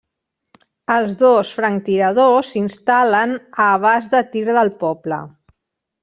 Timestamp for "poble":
4.85-5.21